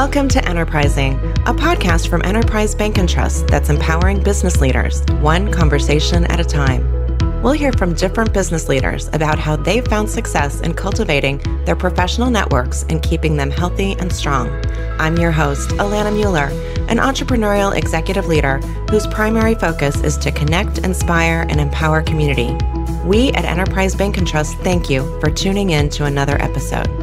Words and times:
Welcome 0.00 0.28
to 0.28 0.48
Enterprising, 0.48 1.16
a 1.44 1.52
podcast 1.52 2.08
from 2.08 2.24
Enterprise 2.24 2.74
Bank 2.74 2.96
and 2.96 3.06
Trust 3.06 3.48
that's 3.48 3.68
empowering 3.68 4.22
business 4.22 4.58
leaders, 4.58 5.02
one 5.20 5.52
conversation 5.52 6.24
at 6.32 6.40
a 6.40 6.44
time. 6.44 7.42
We'll 7.42 7.52
hear 7.52 7.70
from 7.74 7.92
different 7.92 8.32
business 8.32 8.66
leaders 8.66 9.08
about 9.08 9.38
how 9.38 9.56
they've 9.56 9.86
found 9.86 10.08
success 10.08 10.62
in 10.62 10.72
cultivating 10.72 11.42
their 11.66 11.76
professional 11.76 12.30
networks 12.30 12.86
and 12.88 13.02
keeping 13.02 13.36
them 13.36 13.50
healthy 13.50 13.92
and 13.98 14.10
strong. 14.10 14.48
I'm 14.98 15.18
your 15.18 15.32
host, 15.32 15.68
Alana 15.72 16.14
Mueller, 16.14 16.48
an 16.88 16.96
entrepreneurial 16.96 17.76
executive 17.76 18.26
leader 18.26 18.56
whose 18.90 19.06
primary 19.06 19.54
focus 19.54 20.00
is 20.00 20.16
to 20.16 20.32
connect, 20.32 20.78
inspire, 20.78 21.44
and 21.50 21.60
empower 21.60 22.00
community. 22.00 22.56
We 23.04 23.32
at 23.32 23.44
Enterprise 23.44 23.94
Bank 23.94 24.16
and 24.16 24.26
Trust 24.26 24.56
thank 24.60 24.88
you 24.88 25.20
for 25.20 25.30
tuning 25.30 25.70
in 25.70 25.90
to 25.90 26.06
another 26.06 26.40
episode. 26.40 26.99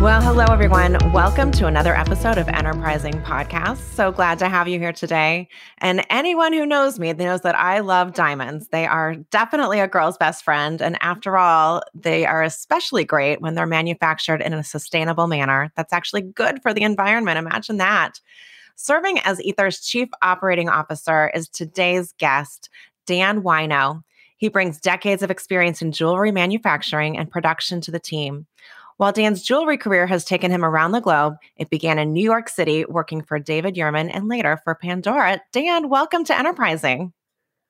Well, 0.00 0.22
hello, 0.22 0.46
everyone. 0.46 0.96
Welcome 1.12 1.50
to 1.52 1.66
another 1.66 1.94
episode 1.94 2.38
of 2.38 2.48
Enterprising 2.48 3.20
Podcast. 3.20 3.76
So 3.92 4.10
glad 4.10 4.38
to 4.38 4.48
have 4.48 4.66
you 4.66 4.78
here 4.78 4.94
today. 4.94 5.46
And 5.76 6.06
anyone 6.08 6.54
who 6.54 6.64
knows 6.64 6.98
me 6.98 7.12
knows 7.12 7.42
that 7.42 7.54
I 7.54 7.80
love 7.80 8.14
diamonds. 8.14 8.68
They 8.68 8.86
are 8.86 9.16
definitely 9.30 9.78
a 9.78 9.86
girl's 9.86 10.16
best 10.16 10.42
friend. 10.42 10.80
And 10.80 10.96
after 11.02 11.36
all, 11.36 11.82
they 11.94 12.24
are 12.24 12.42
especially 12.42 13.04
great 13.04 13.42
when 13.42 13.54
they're 13.54 13.66
manufactured 13.66 14.40
in 14.40 14.54
a 14.54 14.64
sustainable 14.64 15.26
manner 15.26 15.70
that's 15.76 15.92
actually 15.92 16.22
good 16.22 16.62
for 16.62 16.72
the 16.72 16.82
environment. 16.82 17.36
Imagine 17.36 17.76
that. 17.76 18.20
Serving 18.76 19.18
as 19.18 19.38
Aether's 19.46 19.80
Chief 19.80 20.08
Operating 20.22 20.70
Officer 20.70 21.30
is 21.34 21.46
today's 21.46 22.12
guest, 22.12 22.70
Dan 23.04 23.42
Wino. 23.42 24.02
He 24.38 24.48
brings 24.48 24.80
decades 24.80 25.22
of 25.22 25.30
experience 25.30 25.82
in 25.82 25.92
jewelry 25.92 26.32
manufacturing 26.32 27.18
and 27.18 27.30
production 27.30 27.82
to 27.82 27.90
the 27.90 28.00
team. 28.00 28.46
While 29.00 29.12
Dan's 29.12 29.40
jewelry 29.42 29.78
career 29.78 30.06
has 30.06 30.26
taken 30.26 30.50
him 30.50 30.62
around 30.62 30.92
the 30.92 31.00
globe, 31.00 31.36
it 31.56 31.70
began 31.70 31.98
in 31.98 32.12
New 32.12 32.22
York 32.22 32.50
City 32.50 32.84
working 32.84 33.22
for 33.22 33.38
David 33.38 33.74
Yurman 33.74 34.10
and 34.12 34.28
later 34.28 34.60
for 34.62 34.74
Pandora. 34.74 35.40
Dan, 35.52 35.88
welcome 35.88 36.22
to 36.24 36.38
Enterprising. 36.38 37.14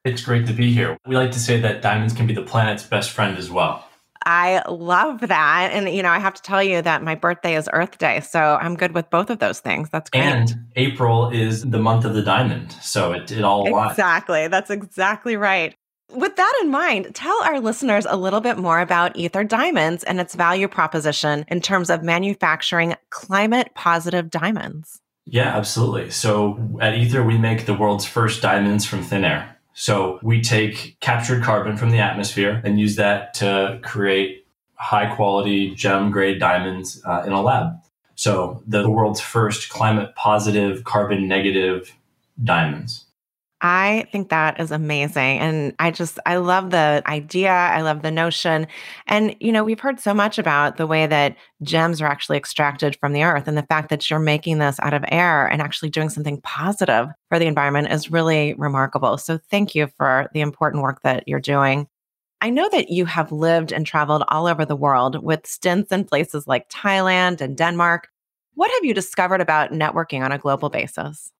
It's 0.04 0.22
great 0.22 0.44
to 0.48 0.52
be 0.52 0.72
here. 0.72 0.96
We 1.06 1.14
like 1.14 1.30
to 1.30 1.38
say 1.38 1.60
that 1.60 1.82
diamonds 1.82 2.14
can 2.14 2.26
be 2.26 2.34
the 2.34 2.42
planet's 2.42 2.82
best 2.82 3.12
friend 3.12 3.38
as 3.38 3.48
well. 3.48 3.86
I 4.26 4.64
love 4.68 5.20
that. 5.20 5.70
And, 5.72 5.88
you 5.94 6.02
know, 6.02 6.08
I 6.08 6.18
have 6.18 6.34
to 6.34 6.42
tell 6.42 6.64
you 6.64 6.82
that 6.82 7.04
my 7.04 7.14
birthday 7.14 7.54
is 7.54 7.70
Earth 7.72 7.98
Day. 7.98 8.18
So 8.22 8.58
I'm 8.60 8.74
good 8.74 8.92
with 8.92 9.08
both 9.08 9.30
of 9.30 9.38
those 9.38 9.60
things. 9.60 9.88
That's 9.88 10.10
great. 10.10 10.24
And 10.24 10.52
April 10.74 11.30
is 11.30 11.62
the 11.62 11.78
month 11.78 12.04
of 12.04 12.14
the 12.14 12.22
diamond. 12.22 12.72
So 12.82 13.12
it, 13.12 13.30
it 13.30 13.44
all 13.44 13.66
aligns. 13.66 13.90
Exactly. 13.90 14.48
That's 14.48 14.68
exactly 14.68 15.36
right. 15.36 15.76
With 16.12 16.36
that 16.36 16.60
in 16.62 16.70
mind, 16.70 17.14
tell 17.14 17.42
our 17.44 17.60
listeners 17.60 18.06
a 18.08 18.16
little 18.16 18.40
bit 18.40 18.58
more 18.58 18.80
about 18.80 19.18
Aether 19.18 19.44
Diamonds 19.44 20.02
and 20.04 20.20
its 20.20 20.34
value 20.34 20.68
proposition 20.68 21.44
in 21.48 21.60
terms 21.60 21.90
of 21.90 22.02
manufacturing 22.02 22.96
climate 23.10 23.70
positive 23.74 24.30
diamonds. 24.30 25.00
Yeah, 25.26 25.56
absolutely. 25.56 26.10
So 26.10 26.78
at 26.80 26.94
Aether, 26.94 27.22
we 27.22 27.38
make 27.38 27.66
the 27.66 27.74
world's 27.74 28.06
first 28.06 28.42
diamonds 28.42 28.84
from 28.84 29.02
thin 29.02 29.24
air. 29.24 29.56
So 29.72 30.18
we 30.22 30.40
take 30.40 30.98
captured 31.00 31.42
carbon 31.42 31.76
from 31.76 31.90
the 31.90 32.00
atmosphere 32.00 32.60
and 32.64 32.80
use 32.80 32.96
that 32.96 33.34
to 33.34 33.78
create 33.82 34.46
high 34.74 35.14
quality 35.14 35.74
gem 35.74 36.10
grade 36.10 36.40
diamonds 36.40 37.00
uh, 37.04 37.22
in 37.26 37.32
a 37.32 37.40
lab. 37.40 37.74
So 38.16 38.62
the 38.66 38.90
world's 38.90 39.20
first 39.20 39.68
climate 39.68 40.14
positive, 40.16 40.84
carbon 40.84 41.28
negative 41.28 41.94
diamonds. 42.42 43.06
I 43.62 44.06
think 44.10 44.30
that 44.30 44.58
is 44.58 44.70
amazing. 44.70 45.38
And 45.38 45.74
I 45.78 45.90
just, 45.90 46.18
I 46.24 46.36
love 46.36 46.70
the 46.70 47.02
idea. 47.06 47.50
I 47.50 47.82
love 47.82 48.00
the 48.00 48.10
notion. 48.10 48.66
And, 49.06 49.36
you 49.38 49.52
know, 49.52 49.64
we've 49.64 49.80
heard 49.80 50.00
so 50.00 50.14
much 50.14 50.38
about 50.38 50.78
the 50.78 50.86
way 50.86 51.06
that 51.06 51.36
gems 51.62 52.00
are 52.00 52.06
actually 52.06 52.38
extracted 52.38 52.96
from 52.96 53.12
the 53.12 53.22
earth. 53.22 53.46
And 53.46 53.58
the 53.58 53.66
fact 53.66 53.90
that 53.90 54.08
you're 54.08 54.18
making 54.18 54.58
this 54.58 54.80
out 54.80 54.94
of 54.94 55.04
air 55.08 55.46
and 55.46 55.60
actually 55.60 55.90
doing 55.90 56.08
something 56.08 56.40
positive 56.40 57.08
for 57.28 57.38
the 57.38 57.46
environment 57.46 57.92
is 57.92 58.10
really 58.10 58.54
remarkable. 58.54 59.18
So 59.18 59.38
thank 59.50 59.74
you 59.74 59.88
for 59.98 60.30
the 60.32 60.40
important 60.40 60.82
work 60.82 61.02
that 61.02 61.24
you're 61.26 61.38
doing. 61.38 61.86
I 62.40 62.48
know 62.48 62.66
that 62.70 62.88
you 62.88 63.04
have 63.04 63.30
lived 63.30 63.72
and 63.72 63.84
traveled 63.84 64.24
all 64.28 64.46
over 64.46 64.64
the 64.64 64.76
world 64.76 65.22
with 65.22 65.46
stints 65.46 65.92
in 65.92 66.04
places 66.04 66.46
like 66.46 66.70
Thailand 66.70 67.42
and 67.42 67.58
Denmark. 67.58 68.08
What 68.54 68.70
have 68.70 68.84
you 68.84 68.94
discovered 68.94 69.42
about 69.42 69.72
networking 69.72 70.24
on 70.24 70.32
a 70.32 70.38
global 70.38 70.70
basis? 70.70 71.30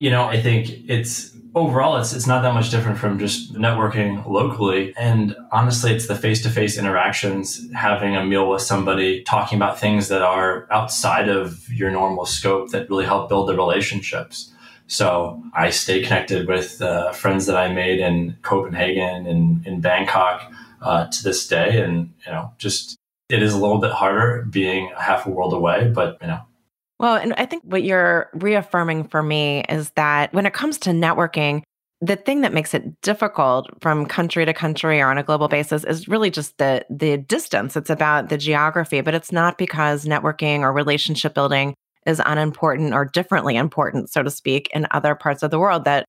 You 0.00 0.10
know, 0.10 0.24
I 0.24 0.40
think 0.40 0.70
it's 0.88 1.34
overall 1.54 1.96
it's 1.96 2.12
it's 2.12 2.26
not 2.26 2.42
that 2.42 2.52
much 2.52 2.70
different 2.70 2.98
from 2.98 3.18
just 3.18 3.54
networking 3.54 4.26
locally. 4.26 4.92
And 4.96 5.36
honestly, 5.52 5.92
it's 5.92 6.08
the 6.08 6.16
face-to-face 6.16 6.78
interactions, 6.78 7.60
having 7.74 8.16
a 8.16 8.24
meal 8.24 8.48
with 8.50 8.62
somebody, 8.62 9.22
talking 9.22 9.56
about 9.56 9.78
things 9.78 10.08
that 10.08 10.22
are 10.22 10.66
outside 10.70 11.28
of 11.28 11.68
your 11.72 11.90
normal 11.90 12.26
scope 12.26 12.70
that 12.70 12.90
really 12.90 13.04
help 13.04 13.28
build 13.28 13.48
the 13.48 13.56
relationships. 13.56 14.52
So 14.86 15.42
I 15.54 15.70
stay 15.70 16.02
connected 16.02 16.46
with 16.46 16.82
uh, 16.82 17.12
friends 17.12 17.46
that 17.46 17.56
I 17.56 17.72
made 17.72 18.00
in 18.00 18.36
Copenhagen 18.42 19.26
and 19.26 19.66
in 19.66 19.80
Bangkok 19.80 20.52
uh, 20.82 21.06
to 21.06 21.22
this 21.22 21.48
day, 21.48 21.82
and 21.82 22.12
you 22.26 22.32
know, 22.32 22.52
just 22.58 22.96
it 23.30 23.42
is 23.42 23.54
a 23.54 23.58
little 23.58 23.78
bit 23.78 23.92
harder 23.92 24.46
being 24.50 24.92
half 24.98 25.26
a 25.26 25.30
world 25.30 25.54
away, 25.54 25.90
but 25.94 26.18
you 26.20 26.26
know, 26.26 26.40
well, 27.04 27.16
and 27.16 27.34
I 27.36 27.44
think 27.44 27.64
what 27.66 27.82
you're 27.82 28.30
reaffirming 28.32 29.08
for 29.08 29.22
me 29.22 29.62
is 29.68 29.90
that 29.90 30.32
when 30.32 30.46
it 30.46 30.54
comes 30.54 30.78
to 30.78 30.90
networking, 30.90 31.62
the 32.00 32.16
thing 32.16 32.40
that 32.40 32.54
makes 32.54 32.72
it 32.72 32.98
difficult 33.02 33.68
from 33.82 34.06
country 34.06 34.46
to 34.46 34.54
country 34.54 35.02
or 35.02 35.10
on 35.10 35.18
a 35.18 35.22
global 35.22 35.48
basis 35.48 35.84
is 35.84 36.08
really 36.08 36.30
just 36.30 36.56
the 36.56 36.82
the 36.88 37.18
distance. 37.18 37.76
It's 37.76 37.90
about 37.90 38.30
the 38.30 38.38
geography, 38.38 39.02
but 39.02 39.12
it's 39.12 39.32
not 39.32 39.58
because 39.58 40.06
networking 40.06 40.60
or 40.60 40.72
relationship 40.72 41.34
building 41.34 41.74
is 42.06 42.22
unimportant 42.24 42.94
or 42.94 43.04
differently 43.04 43.54
important, 43.54 44.08
so 44.08 44.22
to 44.22 44.30
speak, 44.30 44.70
in 44.74 44.86
other 44.90 45.14
parts 45.14 45.42
of 45.42 45.50
the 45.50 45.58
world 45.58 45.84
that 45.84 46.06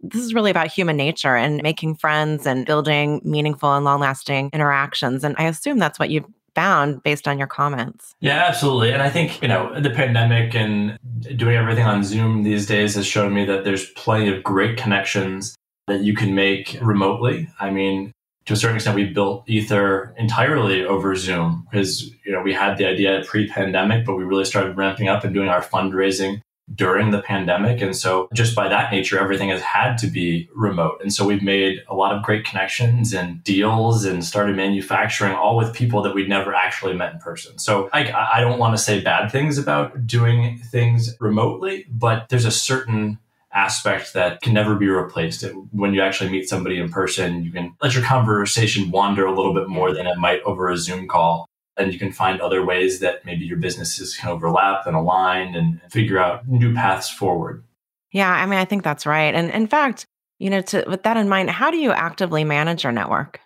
this 0.00 0.22
is 0.22 0.32
really 0.32 0.50
about 0.50 0.72
human 0.72 0.96
nature 0.96 1.36
and 1.36 1.62
making 1.62 1.96
friends 1.96 2.46
and 2.46 2.64
building 2.64 3.20
meaningful 3.22 3.74
and 3.74 3.84
long 3.84 4.00
lasting 4.00 4.48
interactions. 4.54 5.24
And 5.24 5.34
I 5.36 5.44
assume 5.44 5.78
that's 5.78 5.98
what 5.98 6.08
you've 6.08 6.24
found 6.54 7.02
based 7.02 7.26
on 7.26 7.38
your 7.38 7.46
comments. 7.46 8.14
Yeah, 8.20 8.44
absolutely. 8.46 8.92
And 8.92 9.02
I 9.02 9.10
think, 9.10 9.40
you 9.42 9.48
know, 9.48 9.78
the 9.80 9.90
pandemic 9.90 10.54
and 10.54 10.98
doing 11.36 11.56
everything 11.56 11.84
on 11.84 12.04
Zoom 12.04 12.42
these 12.42 12.66
days 12.66 12.94
has 12.94 13.06
shown 13.06 13.32
me 13.32 13.44
that 13.46 13.64
there's 13.64 13.90
plenty 13.90 14.34
of 14.34 14.42
great 14.42 14.76
connections 14.76 15.56
that 15.86 16.00
you 16.00 16.14
can 16.14 16.34
make 16.34 16.78
remotely. 16.80 17.48
I 17.60 17.70
mean, 17.70 18.12
to 18.46 18.54
a 18.54 18.56
certain 18.56 18.76
extent, 18.76 18.96
we 18.96 19.04
built 19.04 19.44
Aether 19.48 20.14
entirely 20.18 20.84
over 20.84 21.14
Zoom 21.14 21.66
because, 21.70 22.10
you 22.24 22.32
know, 22.32 22.42
we 22.42 22.52
had 22.52 22.76
the 22.76 22.86
idea 22.86 23.22
pre-pandemic, 23.26 24.04
but 24.04 24.16
we 24.16 24.24
really 24.24 24.44
started 24.44 24.76
ramping 24.76 25.08
up 25.08 25.24
and 25.24 25.32
doing 25.32 25.48
our 25.48 25.62
fundraising 25.62 26.40
during 26.74 27.10
the 27.10 27.22
pandemic. 27.22 27.80
And 27.80 27.96
so, 27.96 28.28
just 28.32 28.54
by 28.54 28.68
that 28.68 28.92
nature, 28.92 29.18
everything 29.18 29.48
has 29.50 29.60
had 29.60 29.96
to 29.98 30.06
be 30.06 30.48
remote. 30.54 31.00
And 31.00 31.12
so, 31.12 31.26
we've 31.26 31.42
made 31.42 31.80
a 31.88 31.94
lot 31.94 32.14
of 32.14 32.22
great 32.22 32.44
connections 32.44 33.12
and 33.12 33.42
deals 33.44 34.04
and 34.04 34.24
started 34.24 34.56
manufacturing 34.56 35.34
all 35.34 35.56
with 35.56 35.74
people 35.74 36.02
that 36.02 36.14
we'd 36.14 36.28
never 36.28 36.54
actually 36.54 36.94
met 36.94 37.12
in 37.12 37.18
person. 37.18 37.58
So, 37.58 37.88
I, 37.92 38.12
I 38.12 38.40
don't 38.40 38.58
want 38.58 38.76
to 38.76 38.82
say 38.82 39.00
bad 39.00 39.30
things 39.30 39.58
about 39.58 40.06
doing 40.06 40.58
things 40.58 41.16
remotely, 41.20 41.86
but 41.90 42.28
there's 42.28 42.44
a 42.44 42.50
certain 42.50 43.18
aspect 43.54 44.14
that 44.14 44.40
can 44.40 44.54
never 44.54 44.74
be 44.74 44.88
replaced. 44.88 45.44
When 45.72 45.92
you 45.92 46.00
actually 46.00 46.30
meet 46.30 46.48
somebody 46.48 46.78
in 46.78 46.88
person, 46.88 47.44
you 47.44 47.52
can 47.52 47.74
let 47.82 47.94
your 47.94 48.02
conversation 48.02 48.90
wander 48.90 49.26
a 49.26 49.34
little 49.34 49.52
bit 49.52 49.68
more 49.68 49.92
than 49.92 50.06
it 50.06 50.16
might 50.16 50.42
over 50.42 50.70
a 50.70 50.76
Zoom 50.76 51.06
call 51.06 51.48
and 51.76 51.92
you 51.92 51.98
can 51.98 52.12
find 52.12 52.40
other 52.40 52.64
ways 52.64 53.00
that 53.00 53.24
maybe 53.24 53.44
your 53.44 53.58
businesses 53.58 54.16
can 54.16 54.30
overlap 54.30 54.86
and 54.86 54.96
align 54.96 55.54
and 55.54 55.80
figure 55.90 56.18
out 56.18 56.46
new 56.48 56.74
paths 56.74 57.10
forward. 57.10 57.64
Yeah, 58.12 58.30
I 58.30 58.44
mean, 58.46 58.58
I 58.58 58.64
think 58.64 58.84
that's 58.84 59.06
right. 59.06 59.34
And 59.34 59.50
in 59.50 59.66
fact, 59.66 60.06
you 60.38 60.50
know, 60.50 60.60
to, 60.60 60.84
with 60.86 61.02
that 61.04 61.16
in 61.16 61.28
mind, 61.28 61.50
how 61.50 61.70
do 61.70 61.78
you 61.78 61.92
actively 61.92 62.44
manage 62.44 62.84
your 62.84 62.92
network? 62.92 63.40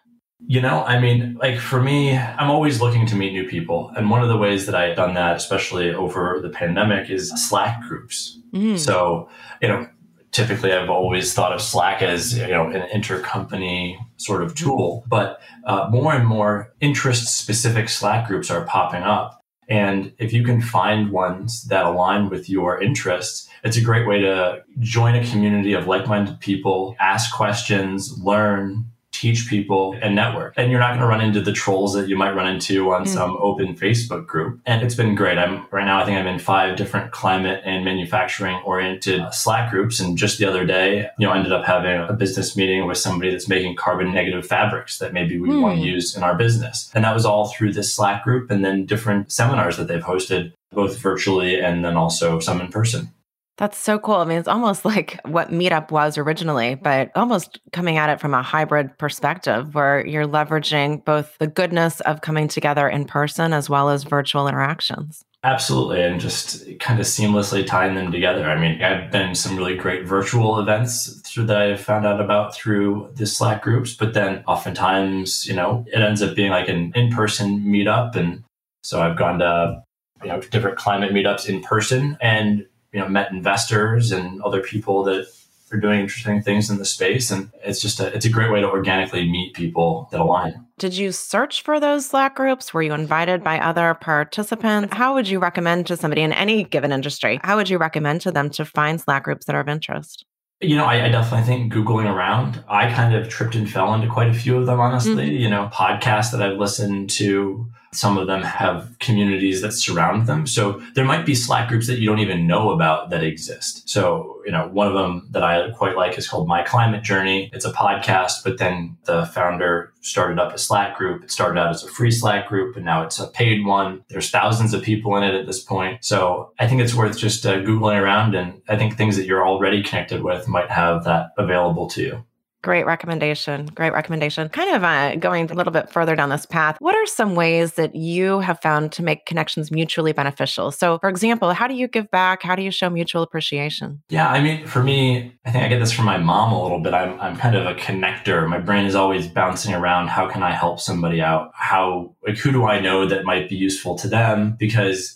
You 0.47 0.61
know, 0.61 0.83
I 0.85 1.01
mean, 1.01 1.39
like 1.41 1.59
for 1.59 1.81
me, 1.81 2.17
I'm 2.17 2.51
always 2.51 2.81
looking 2.81 3.07
to 3.07 3.17
meet 3.17 3.33
new 3.33 3.49
people. 3.49 3.91
And 3.97 4.11
one 4.11 4.23
of 4.23 4.29
the 4.29 4.37
ways 4.37 4.67
that 4.67 4.75
I've 4.75 4.97
done 4.97 5.15
that, 5.15 5.37
especially 5.37 5.95
over 5.95 6.41
the 6.43 6.51
pandemic, 6.51 7.09
is 7.09 7.31
Slack 7.49 7.81
groups. 7.83 8.39
Mm. 8.53 8.79
So, 8.79 9.29
you 9.63 9.69
know, 9.69 9.89
typically 10.37 10.71
I've 10.71 10.91
always 10.91 11.33
thought 11.33 11.53
of 11.53 11.63
Slack 11.63 12.03
as 12.03 12.37
you 12.37 12.49
know 12.49 12.69
an 12.69 12.87
intercompany 12.95 13.97
sort 14.19 14.43
of 14.43 14.55
tool, 14.55 15.03
but 15.09 15.41
uh, 15.65 15.89
more 15.91 16.13
and 16.13 16.27
more 16.27 16.75
interest 16.81 17.39
specific 17.39 17.89
Slack 17.89 18.29
groups 18.29 18.51
are 18.51 18.67
popping 18.67 19.03
up. 19.03 19.41
And 19.69 20.13
if 20.19 20.33
you 20.33 20.45
can 20.45 20.61
find 20.61 21.11
ones 21.11 21.65
that 21.65 21.87
align 21.87 22.29
with 22.29 22.51
your 22.51 22.81
interests, 22.81 23.49
it's 23.65 23.79
a 23.79 23.81
great 23.81 24.07
way 24.07 24.21
to 24.21 24.63
join 24.79 25.17
a 25.17 25.27
community 25.27 25.73
of 25.73 25.89
like 25.89 26.07
minded 26.07 26.39
people, 26.39 26.95
ask 27.01 27.35
questions, 27.35 28.17
learn, 28.23 28.85
teach 29.17 29.49
people 29.49 29.97
and 30.03 30.15
network. 30.15 30.55
And 30.57 30.71
you're 30.71 30.81
not 30.81 30.91
going 30.91 31.01
to 31.01 31.07
run 31.07 31.21
into 31.21 31.41
the 31.41 31.53
trolls 31.53 31.95
that 31.95 32.09
you 32.09 32.17
might 32.17 32.33
run 32.33 32.47
into 32.47 32.93
on 32.93 33.05
mm. 33.05 33.09
some 33.09 33.37
open 33.41 33.75
Facebook 33.75 34.27
group. 34.27 34.61
And 34.67 34.83
it's 34.83 34.95
been 34.95 35.15
great. 35.15 35.39
I'm 35.39 35.67
right 35.71 35.85
now, 35.85 36.01
I 36.01 36.05
think 36.05 36.19
I'm 36.19 36.27
in 36.27 36.39
five 36.39 36.77
different 36.77 37.13
climate 37.13 37.63
and 37.65 37.85
manufacturing 37.85 38.57
oriented 38.65 39.23
Slack 39.33 39.71
groups. 39.71 40.01
And 40.01 40.19
just 40.19 40.39
the 40.39 40.45
other 40.45 40.67
day, 40.67 41.09
you 41.19 41.27
know, 41.27 41.33
I 41.33 41.39
ended 41.39 41.53
up 41.53 41.65
having 41.65 42.01
a 42.01 42.13
business 42.13 42.57
meeting 42.57 42.87
with 42.87 42.99
somebody 42.99 43.31
that's 43.31 43.49
making 43.49 43.77
carbon 43.77 44.13
negative 44.13 44.47
fabrics 44.47 44.99
that 44.99 45.13
maybe 45.13 45.39
we 45.39 45.49
mm. 45.49 45.63
want 45.63 45.79
to 45.79 45.85
use 45.85 46.17
in 46.17 46.23
our 46.23 46.35
business. 46.35 46.91
And 46.95 47.05
that 47.05 47.15
was 47.15 47.25
all 47.25 47.49
through 47.49 47.73
this 47.73 47.93
Slack 47.93 48.25
group 48.25 48.51
and 48.51 48.65
then 48.65 48.85
different 48.85 49.33
seminars 49.33 49.77
that 49.79 49.89
they've 49.89 50.03
hosted 50.03 50.53
both 50.73 50.99
virtually 50.99 51.61
and 51.61 51.85
then 51.85 51.97
also 51.97 52.39
some 52.39 52.61
in 52.61 52.69
person. 52.69 53.11
That's 53.59 53.79
so 53.79 53.99
cool. 53.99 54.17
I 54.17 54.27
mean, 54.27 54.39
it's 54.39 54.49
almost 54.49 54.85
like 54.85 55.19
what 55.25 55.51
Meetup 55.51 55.91
was 55.91 56.19
originally, 56.19 56.75
but 56.75 57.11
almost 57.17 57.59
coming 57.73 57.97
at 57.97 58.11
it 58.11 58.21
from 58.21 58.35
a 58.35 58.43
hybrid 58.43 58.97
perspective 58.99 59.75
where 59.75 60.07
you're 60.07 60.27
leveraging 60.27 61.03
both 61.07 61.39
the 61.39 61.47
goodness 61.47 62.01
of 62.03 62.21
coming 62.21 62.49
together 62.49 62.87
in 62.87 63.07
person 63.07 63.55
as 63.55 63.71
well 63.71 63.89
as 63.89 64.05
virtual 64.05 64.47
interactions. 64.47 65.25
Absolutely. 65.43 66.03
And 66.03 66.21
just 66.21 66.67
kind 66.81 67.01
of 67.01 67.07
seamlessly 67.07 67.65
tying 67.65 67.95
them 67.95 68.13
together. 68.13 68.45
I 68.45 68.61
mean, 68.61 68.83
I've 68.83 69.11
been 69.11 69.35
some 69.35 69.57
really 69.57 69.77
great 69.77 70.05
virtual 70.05 70.59
events 70.59 71.21
through 71.21 71.47
that 71.47 71.57
I've 71.57 71.81
found 71.81 72.05
out 72.05 72.21
about 72.21 72.55
through 72.55 73.11
the 73.15 73.27
Slack 73.27 73.63
groups, 73.63 73.95
but 73.95 74.13
then 74.13 74.43
oftentimes, 74.47 75.47
you 75.47 75.55
know, 75.55 75.85
it 75.87 76.01
ends 76.01 76.21
up 76.21 76.35
being 76.35 76.51
like 76.51 76.69
an 76.69 76.93
in 76.95 77.11
person 77.11 77.61
meetup. 77.61 78.17
And 78.17 78.43
so 78.83 79.01
I've 79.01 79.17
gone 79.17 79.39
to, 79.39 79.83
you 80.23 80.29
know, 80.29 80.41
different 80.41 80.77
climate 80.77 81.13
meetups 81.13 81.49
in 81.49 81.63
person 81.63 82.19
and 82.21 82.67
you 82.97 83.03
know 83.03 83.09
met 83.09 83.31
investors 83.31 84.11
and 84.11 84.41
other 84.41 84.63
people 84.63 85.05
that 85.05 85.27
are 85.71 85.79
doing 85.79 86.01
interesting 86.01 86.41
things 86.41 86.71
in 86.71 86.79
the 86.79 86.85
space. 86.85 87.31
And 87.31 87.51
it's 87.63 87.79
just 87.79 88.01
a 88.01 88.07
it's 88.15 88.25
a 88.25 88.31
great 88.31 88.51
way 88.51 88.63
to 88.63 88.69
organically 88.69 89.31
meet 89.31 89.53
people 89.53 90.09
that 90.13 90.21
align. 90.21 90.65
Did 90.79 90.97
you 90.97 91.13
search 91.13 91.63
for 91.63 91.79
those 91.79 92.07
slack 92.07 92.37
groups? 92.37 92.73
Were 92.73 92.83
you 92.83 92.95
invited 92.95 93.45
by 93.45 93.59
other 93.59 93.93
participants? 93.93 94.95
How 94.95 95.13
would 95.13 95.29
you 95.29 95.39
recommend 95.39 95.87
to 95.89 95.97
somebody 95.97 96.23
in 96.23 96.33
any 96.33 96.65
given 96.65 96.91
industry 96.91 97.39
how 97.45 97.57
would 97.57 97.69
you 97.69 97.77
recommend 97.77 98.23
to 98.23 98.33
them 98.33 98.49
to 98.51 98.65
find 98.65 98.99
slack 98.99 99.25
groups 99.25 99.45
that 99.45 99.55
are 99.55 99.61
of 99.61 99.69
interest? 99.69 100.25
You 100.63 100.77
know, 100.77 100.87
I, 100.87 101.05
I, 101.05 101.09
definitely 101.11 101.47
think 101.47 101.71
Googling 101.71 102.11
around, 102.11 102.65
I 102.67 102.91
kind 102.91 103.15
of 103.15 103.29
tripped 103.29 103.55
and 103.55 103.71
fell 103.71 103.93
into 103.93 104.09
quite 104.09 104.31
a 104.31 104.33
few 104.33 104.57
of 104.57 104.65
them, 104.65 104.81
honestly. 104.81 105.27
Mm-hmm. 105.27 105.43
You 105.43 105.51
know, 105.51 105.69
podcasts 105.71 106.33
that 106.33 106.41
I've 106.41 106.57
listened 106.57 107.11
to, 107.11 107.69
some 107.97 108.19
of 108.19 108.27
them 108.27 108.43
have 108.43 108.95
communities 108.99 109.63
that 109.63 109.73
surround 109.73 110.27
them. 110.27 110.47
So 110.47 110.83
there 110.95 111.05
might 111.05 111.25
be 111.25 111.35
Slack 111.35 111.69
groups 111.69 111.87
that 111.87 111.99
you 111.99 112.07
don't 112.09 112.19
even 112.19 112.47
know 112.47 112.71
about 112.71 113.11
that 113.11 113.23
exist. 113.23 113.89
So, 113.89 114.43
you 114.45 114.53
know, 114.53 114.69
one 114.69 114.87
of 114.87 114.95
them 114.95 115.29
that 115.31 115.43
I 115.43 115.71
quite 115.71 115.97
like 115.97 116.19
is 116.19 116.29
called 116.29 116.49
My 116.49 116.63
Climate 116.63 117.03
Journey. 117.03 117.51
It's 117.53 117.65
a 117.65 117.73
podcast, 117.73 118.45
but 118.45 118.59
then 118.59 118.97
the 119.05 119.27
founder 119.27 119.93
started 120.01 120.39
up 120.39 120.55
a 120.55 120.59
Slack 120.59 120.97
group. 120.97 121.25
It 121.25 121.31
started 121.31 121.59
out 121.59 121.71
as 121.71 121.83
a 121.83 121.89
free 121.89 122.11
Slack 122.11 122.49
group 122.49 122.77
and 122.77 122.85
now 122.85 123.03
it's 123.03 123.19
a 123.19 123.27
paid 123.27 123.65
one. 123.65 124.05
There's 124.09 124.31
thousands 124.31 124.75
of 124.75 124.83
people 124.83 125.17
in 125.17 125.23
it 125.23 125.35
at 125.35 125.47
this 125.47 125.63
point. 125.63 126.05
So 126.05 126.53
I 126.59 126.69
think 126.69 126.81
it's 126.81 126.95
worth 126.95 127.19
just 127.19 127.45
uh, 127.47 127.57
Googling 127.57 128.01
around. 128.01 128.35
And 128.35 128.63
I 128.69 128.77
think 128.77 128.97
things 128.97 129.17
that 129.17 129.27
you're 129.27 129.47
already 129.47 129.83
connected 129.83 130.23
with 130.23 130.49
might 130.49 130.71
have 130.71 131.05
that 131.05 131.31
available 131.39 131.89
to 131.91 132.03
you. 132.03 132.25
Great 132.67 132.85
recommendation. 132.85 133.67
Great 133.67 133.93
recommendation. 133.93 134.49
Kind 134.49 134.75
of 134.75 134.83
uh, 134.83 135.15
going 135.15 135.49
a 135.49 135.55
little 135.55 135.73
bit 135.73 135.89
further 135.89 136.17
down 136.17 136.31
this 136.31 136.45
path, 136.45 136.77
what 136.81 136.97
are 136.97 137.07
some 137.07 137.37
ways 137.37 137.75
that 137.75 137.95
you 137.95 138.41
have 138.41 138.61
found 138.61 138.91
to 138.91 139.05
make 139.05 139.25
connections 139.25 139.71
mutually 139.71 140.13
beneficial? 140.13 140.73
So, 140.73 140.99
for 140.99 141.09
example, 141.09 141.53
how 141.53 141.69
do 141.69 141.75
you 141.75 141.87
give 141.87 142.11
back? 142.11 142.43
How 142.43 142.57
do 142.57 142.65
you 142.65 142.73
show 142.73 142.91
mutual 142.91 143.23
appreciation? 143.23 144.03
Yeah, 144.09 144.29
I 144.29 144.43
mean, 144.43 144.67
for 144.67 144.83
me, 144.83 145.33
I 145.45 145.53
think 145.53 145.63
I 145.63 145.69
get 145.69 145.79
this 145.79 145.93
from 145.93 146.07
my 146.07 146.19
mom 146.19 146.53
a 146.53 146.61
little 146.61 146.81
bit. 146.81 146.93
I'm, 146.93 147.21
I'm 147.21 147.37
kind 147.37 147.55
of 147.55 147.67
a 147.67 147.75
connector. 147.75 148.49
My 148.49 148.59
brain 148.59 148.85
is 148.85 148.97
always 148.97 149.29
bouncing 149.29 149.73
around. 149.73 150.09
How 150.09 150.29
can 150.29 150.43
I 150.43 150.51
help 150.51 150.81
somebody 150.81 151.21
out? 151.21 151.53
How, 151.55 152.17
like, 152.27 152.37
who 152.37 152.51
do 152.51 152.65
I 152.65 152.81
know 152.81 153.07
that 153.07 153.25
might 153.25 153.49
be 153.49 153.55
useful 153.55 153.97
to 153.99 154.09
them? 154.09 154.57
Because 154.59 155.16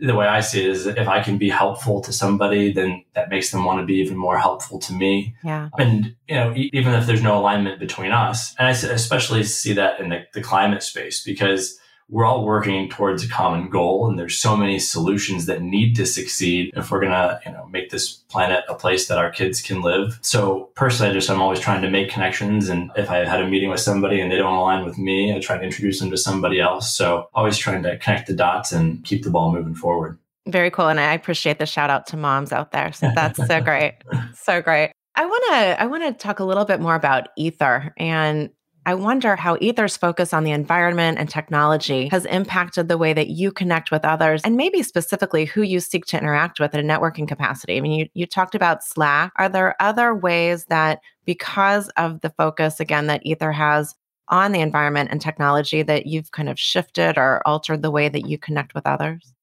the 0.00 0.14
way 0.14 0.26
I 0.26 0.40
see 0.40 0.64
it 0.64 0.70
is 0.70 0.86
if 0.86 1.08
I 1.08 1.22
can 1.22 1.38
be 1.38 1.50
helpful 1.50 2.00
to 2.02 2.12
somebody, 2.12 2.72
then 2.72 3.04
that 3.14 3.28
makes 3.28 3.50
them 3.50 3.64
want 3.64 3.80
to 3.80 3.86
be 3.86 3.96
even 3.96 4.16
more 4.16 4.38
helpful 4.38 4.78
to 4.80 4.92
me. 4.92 5.34
Yeah. 5.44 5.68
And, 5.78 6.14
you 6.28 6.34
know, 6.34 6.54
even 6.56 6.94
if 6.94 7.06
there's 7.06 7.22
no 7.22 7.38
alignment 7.38 7.78
between 7.78 8.12
us, 8.12 8.54
and 8.58 8.66
I 8.68 8.70
especially 8.70 9.44
see 9.44 9.74
that 9.74 10.00
in 10.00 10.08
the, 10.08 10.26
the 10.32 10.42
climate 10.42 10.82
space 10.82 11.22
because 11.22 11.78
we're 12.10 12.24
all 12.24 12.44
working 12.44 12.88
towards 12.88 13.24
a 13.24 13.28
common 13.28 13.70
goal 13.70 14.08
and 14.08 14.18
there's 14.18 14.38
so 14.38 14.56
many 14.56 14.78
solutions 14.78 15.46
that 15.46 15.62
need 15.62 15.94
to 15.96 16.04
succeed 16.04 16.72
if 16.76 16.90
we're 16.90 17.00
going 17.00 17.12
to 17.12 17.40
you 17.46 17.52
know 17.52 17.66
make 17.66 17.90
this 17.90 18.12
planet 18.12 18.64
a 18.68 18.74
place 18.74 19.08
that 19.08 19.18
our 19.18 19.30
kids 19.30 19.62
can 19.62 19.80
live. 19.80 20.18
So 20.22 20.70
personally 20.74 21.10
I 21.10 21.14
just 21.14 21.30
i'm 21.30 21.40
always 21.40 21.60
trying 21.60 21.82
to 21.82 21.90
make 21.90 22.10
connections 22.10 22.68
and 22.68 22.90
if 22.96 23.10
i 23.10 23.24
had 23.24 23.40
a 23.40 23.48
meeting 23.48 23.70
with 23.70 23.80
somebody 23.80 24.20
and 24.20 24.30
they 24.30 24.36
don't 24.36 24.54
align 24.54 24.84
with 24.84 24.98
me 24.98 25.34
i 25.34 25.38
try 25.38 25.56
to 25.56 25.62
introduce 25.62 26.00
them 26.00 26.10
to 26.10 26.16
somebody 26.16 26.60
else. 26.60 26.94
So 26.94 27.28
always 27.34 27.56
trying 27.56 27.82
to 27.84 27.96
connect 27.98 28.26
the 28.26 28.34
dots 28.34 28.72
and 28.72 29.04
keep 29.04 29.22
the 29.22 29.30
ball 29.30 29.52
moving 29.52 29.74
forward. 29.74 30.18
Very 30.48 30.70
cool 30.70 30.88
and 30.88 31.00
i 31.00 31.12
appreciate 31.12 31.58
the 31.58 31.66
shout 31.66 31.90
out 31.90 32.06
to 32.08 32.16
moms 32.16 32.52
out 32.52 32.72
there. 32.72 32.92
So 32.92 33.10
that's 33.14 33.44
so 33.46 33.60
great. 33.60 33.94
So 34.34 34.60
great. 34.60 34.92
I 35.16 35.26
want 35.26 35.44
to 35.50 35.82
I 35.82 35.86
want 35.86 36.02
to 36.04 36.12
talk 36.12 36.40
a 36.40 36.44
little 36.44 36.64
bit 36.64 36.80
more 36.80 36.94
about 36.94 37.28
Aether 37.38 37.92
and 37.96 38.50
I 38.86 38.94
wonder 38.94 39.36
how 39.36 39.56
Aether's 39.56 39.96
focus 39.96 40.32
on 40.32 40.44
the 40.44 40.52
environment 40.52 41.18
and 41.18 41.28
technology 41.28 42.08
has 42.08 42.24
impacted 42.26 42.88
the 42.88 42.96
way 42.96 43.12
that 43.12 43.28
you 43.28 43.52
connect 43.52 43.90
with 43.90 44.04
others 44.04 44.40
and 44.42 44.56
maybe 44.56 44.82
specifically 44.82 45.44
who 45.44 45.62
you 45.62 45.80
seek 45.80 46.06
to 46.06 46.18
interact 46.18 46.58
with 46.58 46.74
in 46.74 46.88
a 46.88 46.92
networking 46.92 47.28
capacity. 47.28 47.76
I 47.76 47.80
mean, 47.80 48.00
you, 48.00 48.08
you 48.14 48.26
talked 48.26 48.54
about 48.54 48.82
Slack. 48.82 49.32
Are 49.36 49.48
there 49.50 49.76
other 49.80 50.14
ways 50.14 50.64
that 50.66 51.00
because 51.26 51.88
of 51.90 52.22
the 52.22 52.30
focus, 52.30 52.80
again, 52.80 53.06
that 53.08 53.22
Aether 53.26 53.52
has 53.52 53.94
on 54.28 54.52
the 54.52 54.60
environment 54.60 55.10
and 55.12 55.20
technology 55.20 55.82
that 55.82 56.06
you've 56.06 56.30
kind 56.30 56.48
of 56.48 56.58
shifted 56.58 57.18
or 57.18 57.46
altered 57.46 57.82
the 57.82 57.90
way 57.90 58.08
that 58.08 58.26
you 58.26 58.38
connect 58.38 58.74
with 58.74 58.86
others? 58.86 59.34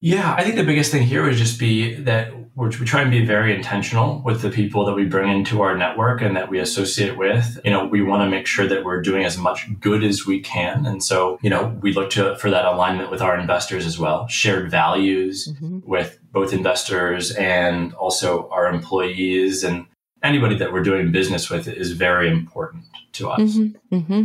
Yeah, 0.00 0.34
I 0.38 0.44
think 0.44 0.54
the 0.54 0.64
biggest 0.64 0.92
thing 0.92 1.02
here 1.02 1.24
would 1.24 1.34
just 1.34 1.58
be 1.58 1.94
that 2.02 2.32
we 2.58 2.84
try 2.84 3.02
and 3.02 3.10
be 3.10 3.24
very 3.24 3.54
intentional 3.54 4.20
with 4.24 4.42
the 4.42 4.50
people 4.50 4.84
that 4.84 4.94
we 4.94 5.04
bring 5.04 5.30
into 5.30 5.62
our 5.62 5.76
network 5.76 6.20
and 6.20 6.36
that 6.36 6.50
we 6.50 6.58
associate 6.58 7.16
with. 7.16 7.60
You 7.64 7.70
know, 7.70 7.86
we 7.86 8.02
want 8.02 8.22
to 8.22 8.28
make 8.28 8.46
sure 8.46 8.66
that 8.66 8.84
we're 8.84 9.00
doing 9.00 9.24
as 9.24 9.38
much 9.38 9.68
good 9.80 10.02
as 10.02 10.26
we 10.26 10.40
can. 10.40 10.84
And 10.84 11.02
so, 11.02 11.38
you 11.40 11.50
know, 11.50 11.78
we 11.80 11.92
look 11.92 12.10
to 12.10 12.34
for 12.36 12.50
that 12.50 12.64
alignment 12.64 13.10
with 13.10 13.22
our 13.22 13.38
investors 13.38 13.86
as 13.86 13.98
well, 13.98 14.26
shared 14.26 14.70
values 14.70 15.48
mm-hmm. 15.48 15.80
with 15.84 16.18
both 16.32 16.52
investors 16.52 17.30
and 17.30 17.94
also 17.94 18.48
our 18.50 18.66
employees 18.66 19.62
and 19.62 19.86
anybody 20.22 20.56
that 20.58 20.72
we're 20.72 20.82
doing 20.82 21.12
business 21.12 21.48
with 21.48 21.68
is 21.68 21.92
very 21.92 22.28
important 22.28 22.84
to 23.12 23.30
us. 23.30 23.40
Mm-hmm. 23.40 23.96
Mm-hmm. 23.96 24.24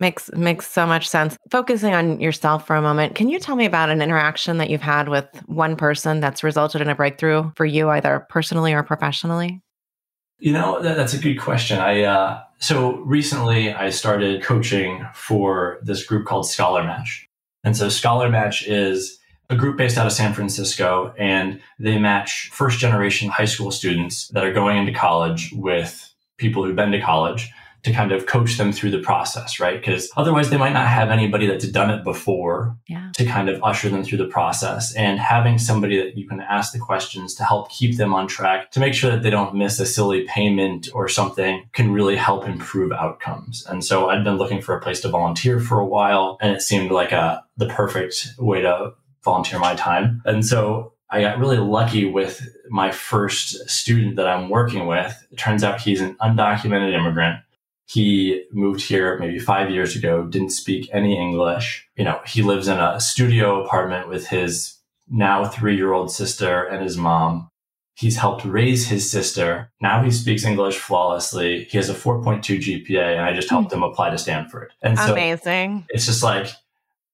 Makes 0.00 0.32
makes 0.32 0.66
so 0.66 0.86
much 0.86 1.08
sense. 1.08 1.36
Focusing 1.50 1.94
on 1.94 2.20
yourself 2.20 2.66
for 2.66 2.74
a 2.74 2.82
moment, 2.82 3.14
can 3.14 3.28
you 3.28 3.38
tell 3.38 3.54
me 3.54 3.64
about 3.64 3.90
an 3.90 4.02
interaction 4.02 4.58
that 4.58 4.68
you've 4.68 4.82
had 4.82 5.08
with 5.08 5.26
one 5.46 5.76
person 5.76 6.18
that's 6.18 6.42
resulted 6.42 6.80
in 6.80 6.88
a 6.88 6.96
breakthrough 6.96 7.52
for 7.54 7.64
you, 7.64 7.88
either 7.90 8.26
personally 8.28 8.72
or 8.72 8.82
professionally? 8.82 9.60
You 10.38 10.52
know, 10.52 10.82
that, 10.82 10.96
that's 10.96 11.14
a 11.14 11.18
good 11.18 11.36
question. 11.36 11.78
I 11.78 12.02
uh, 12.02 12.42
so 12.58 12.96
recently 12.96 13.72
I 13.72 13.90
started 13.90 14.42
coaching 14.42 15.06
for 15.14 15.78
this 15.82 16.04
group 16.04 16.26
called 16.26 16.48
Scholar 16.48 16.82
Match, 16.82 17.28
and 17.62 17.76
so 17.76 17.88
Scholar 17.88 18.28
Match 18.28 18.66
is 18.66 19.20
a 19.50 19.56
group 19.56 19.76
based 19.76 19.96
out 19.96 20.06
of 20.06 20.12
San 20.12 20.32
Francisco, 20.32 21.14
and 21.18 21.60
they 21.78 21.98
match 21.98 22.50
first 22.52 22.78
generation 22.78 23.28
high 23.28 23.44
school 23.44 23.70
students 23.70 24.28
that 24.28 24.44
are 24.44 24.52
going 24.52 24.78
into 24.78 24.92
college 24.92 25.52
with 25.52 26.12
people 26.36 26.64
who've 26.64 26.76
been 26.76 26.92
to 26.92 27.00
college 27.00 27.50
to 27.84 27.92
kind 27.92 28.12
of 28.12 28.26
coach 28.26 28.56
them 28.56 28.72
through 28.72 28.90
the 28.90 28.98
process, 28.98 29.60
right? 29.60 29.78
Because 29.78 30.10
otherwise 30.16 30.50
they 30.50 30.56
might 30.56 30.72
not 30.72 30.88
have 30.88 31.10
anybody 31.10 31.46
that's 31.46 31.68
done 31.68 31.90
it 31.90 32.02
before 32.02 32.76
yeah. 32.88 33.10
to 33.14 33.24
kind 33.26 33.48
of 33.48 33.62
usher 33.62 33.90
them 33.90 34.02
through 34.02 34.18
the 34.18 34.26
process. 34.26 34.94
And 34.94 35.18
having 35.18 35.58
somebody 35.58 35.98
that 35.98 36.16
you 36.16 36.26
can 36.26 36.40
ask 36.40 36.72
the 36.72 36.78
questions 36.78 37.34
to 37.34 37.44
help 37.44 37.70
keep 37.70 37.96
them 37.96 38.14
on 38.14 38.26
track 38.26 38.70
to 38.72 38.80
make 38.80 38.94
sure 38.94 39.10
that 39.10 39.22
they 39.22 39.30
don't 39.30 39.54
miss 39.54 39.78
a 39.78 39.86
silly 39.86 40.22
payment 40.22 40.88
or 40.94 41.08
something 41.08 41.68
can 41.72 41.92
really 41.92 42.16
help 42.16 42.48
improve 42.48 42.90
outcomes. 42.90 43.66
And 43.68 43.84
so 43.84 44.08
I'd 44.08 44.24
been 44.24 44.38
looking 44.38 44.62
for 44.62 44.76
a 44.76 44.80
place 44.80 45.00
to 45.02 45.08
volunteer 45.08 45.60
for 45.60 45.78
a 45.78 45.86
while 45.86 46.38
and 46.40 46.56
it 46.56 46.62
seemed 46.62 46.90
like 46.90 47.12
a 47.12 47.44
the 47.56 47.66
perfect 47.66 48.32
way 48.38 48.62
to 48.62 48.94
volunteer 49.22 49.58
my 49.58 49.74
time. 49.74 50.22
And 50.24 50.44
so 50.44 50.94
I 51.10 51.20
got 51.20 51.38
really 51.38 51.58
lucky 51.58 52.06
with 52.06 52.42
my 52.68 52.90
first 52.90 53.68
student 53.68 54.16
that 54.16 54.26
I'm 54.26 54.48
working 54.48 54.86
with. 54.86 55.26
It 55.30 55.36
turns 55.36 55.62
out 55.62 55.80
he's 55.80 56.00
an 56.00 56.16
undocumented 56.16 56.92
immigrant 56.92 57.43
he 57.86 58.44
moved 58.52 58.80
here 58.80 59.18
maybe 59.18 59.38
five 59.38 59.70
years 59.70 59.94
ago, 59.94 60.24
didn't 60.24 60.50
speak 60.50 60.88
any 60.92 61.18
English. 61.18 61.86
You 61.96 62.04
know, 62.04 62.20
he 62.26 62.42
lives 62.42 62.68
in 62.68 62.78
a 62.78 62.98
studio 62.98 63.62
apartment 63.62 64.08
with 64.08 64.28
his 64.28 64.78
now 65.08 65.44
three 65.44 65.76
year 65.76 65.92
old 65.92 66.10
sister 66.10 66.64
and 66.64 66.82
his 66.82 66.96
mom. 66.96 67.50
He's 67.96 68.16
helped 68.16 68.44
raise 68.44 68.88
his 68.88 69.08
sister. 69.08 69.70
Now 69.80 70.02
he 70.02 70.10
speaks 70.10 70.44
English 70.44 70.78
flawlessly. 70.78 71.64
He 71.64 71.76
has 71.76 71.88
a 71.88 71.94
4.2 71.94 72.40
GPA, 72.40 73.12
and 73.12 73.20
I 73.20 73.32
just 73.34 73.50
helped 73.50 73.70
hmm. 73.70 73.76
him 73.76 73.82
apply 73.84 74.10
to 74.10 74.18
Stanford. 74.18 74.72
And 74.82 74.98
so 74.98 75.12
amazing. 75.12 75.86
It's 75.90 76.06
just 76.06 76.22
like, 76.22 76.48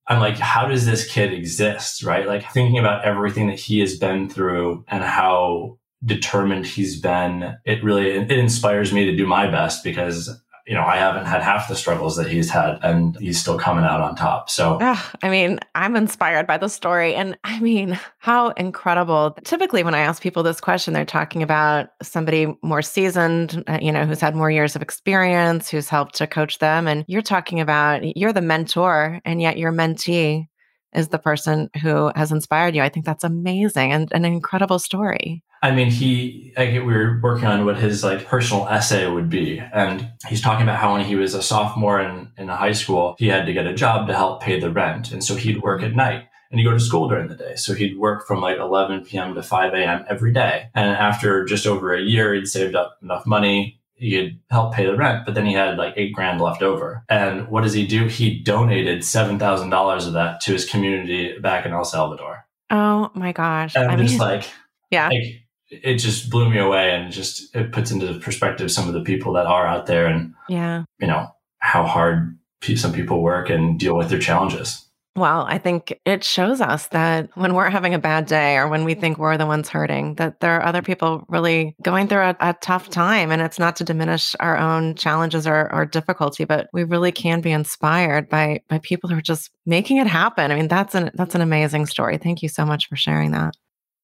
I'm 0.06 0.20
like, 0.20 0.38
how 0.38 0.66
does 0.66 0.86
this 0.86 1.06
kid 1.06 1.34
exist? 1.34 2.02
Right? 2.02 2.26
Like 2.26 2.50
thinking 2.52 2.78
about 2.78 3.04
everything 3.04 3.48
that 3.48 3.58
he 3.58 3.80
has 3.80 3.98
been 3.98 4.30
through 4.30 4.84
and 4.88 5.04
how 5.04 5.78
determined 6.04 6.64
he's 6.64 6.98
been. 6.98 7.56
It 7.66 7.84
really, 7.84 8.12
it 8.12 8.30
inspires 8.30 8.92
me 8.92 9.04
to 9.04 9.16
do 9.16 9.26
my 9.26 9.50
best 9.50 9.84
because 9.84 10.30
you 10.66 10.74
know, 10.74 10.84
I 10.84 10.96
haven't 10.96 11.26
had 11.26 11.42
half 11.42 11.68
the 11.68 11.76
struggles 11.76 12.16
that 12.16 12.28
he's 12.28 12.50
had 12.50 12.78
and 12.82 13.16
he's 13.18 13.40
still 13.40 13.58
coming 13.58 13.84
out 13.84 14.00
on 14.00 14.14
top. 14.14 14.50
So, 14.50 14.78
I 15.22 15.28
mean, 15.28 15.58
I'm 15.74 15.96
inspired 15.96 16.46
by 16.46 16.58
the 16.58 16.68
story. 16.68 17.14
And 17.14 17.38
I 17.44 17.58
mean, 17.60 17.98
how 18.18 18.50
incredible. 18.50 19.36
Typically, 19.44 19.82
when 19.82 19.94
I 19.94 20.00
ask 20.00 20.22
people 20.22 20.42
this 20.42 20.60
question, 20.60 20.94
they're 20.94 21.04
talking 21.04 21.42
about 21.42 21.90
somebody 22.02 22.54
more 22.62 22.82
seasoned, 22.82 23.64
uh, 23.66 23.78
you 23.80 23.92
know, 23.92 24.04
who's 24.04 24.20
had 24.20 24.34
more 24.34 24.50
years 24.50 24.76
of 24.76 24.82
experience, 24.82 25.70
who's 25.70 25.88
helped 25.88 26.14
to 26.16 26.26
coach 26.26 26.58
them. 26.58 26.86
And 26.86 27.04
you're 27.08 27.22
talking 27.22 27.60
about 27.60 28.16
you're 28.16 28.32
the 28.32 28.40
mentor, 28.40 29.20
and 29.24 29.40
yet 29.40 29.58
your 29.58 29.72
mentee 29.72 30.46
is 30.94 31.08
the 31.08 31.18
person 31.18 31.70
who 31.82 32.10
has 32.16 32.32
inspired 32.32 32.74
you. 32.74 32.82
I 32.82 32.88
think 32.88 33.06
that's 33.06 33.24
amazing 33.24 33.92
and 33.92 34.10
an 34.12 34.24
incredible 34.24 34.78
story. 34.78 35.42
I 35.62 35.72
mean, 35.72 35.90
he, 35.90 36.54
I, 36.56 36.78
we 36.78 36.80
were 36.80 37.20
working 37.22 37.46
on 37.46 37.66
what 37.66 37.76
his 37.76 38.02
like 38.02 38.24
personal 38.24 38.66
essay 38.68 39.06
would 39.06 39.28
be. 39.28 39.58
And 39.58 40.10
he's 40.26 40.40
talking 40.40 40.62
about 40.62 40.78
how 40.78 40.94
when 40.94 41.04
he 41.04 41.16
was 41.16 41.34
a 41.34 41.42
sophomore 41.42 42.00
in, 42.00 42.32
in 42.38 42.48
high 42.48 42.72
school, 42.72 43.14
he 43.18 43.28
had 43.28 43.44
to 43.46 43.52
get 43.52 43.66
a 43.66 43.74
job 43.74 44.06
to 44.06 44.14
help 44.14 44.42
pay 44.42 44.58
the 44.58 44.70
rent. 44.70 45.12
And 45.12 45.22
so 45.22 45.36
he'd 45.36 45.62
work 45.62 45.82
at 45.82 45.94
night 45.94 46.24
and 46.50 46.58
he'd 46.58 46.64
go 46.64 46.72
to 46.72 46.80
school 46.80 47.08
during 47.08 47.28
the 47.28 47.36
day. 47.36 47.56
So 47.56 47.74
he'd 47.74 47.98
work 47.98 48.26
from 48.26 48.40
like 48.40 48.58
11 48.58 49.04
p.m. 49.04 49.34
to 49.34 49.42
5 49.42 49.74
a.m. 49.74 50.04
every 50.08 50.32
day. 50.32 50.70
And 50.74 50.90
after 50.90 51.44
just 51.44 51.66
over 51.66 51.94
a 51.94 52.00
year, 52.00 52.34
he'd 52.34 52.48
saved 52.48 52.74
up 52.74 52.98
enough 53.02 53.26
money. 53.26 53.79
He 54.00 54.10
could 54.16 54.40
help 54.50 54.74
pay 54.74 54.86
the 54.86 54.96
rent, 54.96 55.24
but 55.26 55.34
then 55.34 55.46
he 55.46 55.52
had 55.52 55.76
like 55.76 55.94
eight 55.96 56.12
grand 56.12 56.40
left 56.40 56.62
over. 56.62 57.04
And 57.08 57.48
what 57.48 57.62
does 57.62 57.74
he 57.74 57.86
do? 57.86 58.06
He 58.06 58.40
donated 58.40 59.00
$7,000 59.00 60.06
of 60.06 60.12
that 60.14 60.40
to 60.42 60.52
his 60.52 60.68
community 60.68 61.38
back 61.38 61.66
in 61.66 61.72
El 61.72 61.84
Salvador. 61.84 62.46
Oh 62.70 63.10
my 63.14 63.32
gosh. 63.32 63.76
And 63.76 63.90
I'm 63.90 63.98
mean, 63.98 64.08
just 64.08 64.18
like, 64.18 64.48
yeah. 64.90 65.08
Like, 65.08 65.42
it 65.70 65.96
just 65.96 66.30
blew 66.30 66.50
me 66.50 66.58
away 66.58 66.90
and 66.94 67.12
just 67.12 67.54
it 67.54 67.72
puts 67.72 67.90
into 67.90 68.18
perspective 68.18 68.70
some 68.70 68.88
of 68.88 68.94
the 68.94 69.02
people 69.02 69.32
that 69.34 69.46
are 69.46 69.66
out 69.66 69.86
there 69.86 70.06
and 70.06 70.34
yeah 70.48 70.82
you 70.98 71.06
know 71.06 71.28
how 71.58 71.84
hard 71.86 72.36
some 72.74 72.92
people 72.92 73.22
work 73.22 73.48
and 73.48 73.78
deal 73.78 73.96
with 73.96 74.10
their 74.10 74.18
challenges 74.18 74.89
well 75.16 75.44
i 75.48 75.58
think 75.58 75.98
it 76.04 76.22
shows 76.22 76.60
us 76.60 76.86
that 76.88 77.28
when 77.34 77.54
we're 77.54 77.68
having 77.68 77.94
a 77.94 77.98
bad 77.98 78.26
day 78.26 78.56
or 78.56 78.68
when 78.68 78.84
we 78.84 78.94
think 78.94 79.18
we're 79.18 79.36
the 79.36 79.46
ones 79.46 79.68
hurting 79.68 80.14
that 80.14 80.40
there 80.40 80.56
are 80.56 80.64
other 80.64 80.82
people 80.82 81.24
really 81.28 81.74
going 81.82 82.06
through 82.06 82.20
a, 82.20 82.36
a 82.40 82.54
tough 82.60 82.88
time 82.90 83.30
and 83.30 83.42
it's 83.42 83.58
not 83.58 83.76
to 83.76 83.84
diminish 83.84 84.34
our 84.40 84.56
own 84.56 84.94
challenges 84.94 85.46
or, 85.46 85.72
or 85.72 85.84
difficulty 85.84 86.44
but 86.44 86.68
we 86.72 86.84
really 86.84 87.12
can 87.12 87.40
be 87.40 87.50
inspired 87.50 88.28
by 88.28 88.60
by 88.68 88.78
people 88.78 89.10
who 89.10 89.16
are 89.16 89.22
just 89.22 89.50
making 89.66 89.96
it 89.96 90.06
happen 90.06 90.50
i 90.50 90.54
mean 90.54 90.68
that's 90.68 90.94
an 90.94 91.10
that's 91.14 91.34
an 91.34 91.40
amazing 91.40 91.86
story 91.86 92.16
thank 92.16 92.42
you 92.42 92.48
so 92.48 92.64
much 92.64 92.88
for 92.88 92.96
sharing 92.96 93.32
that 93.32 93.54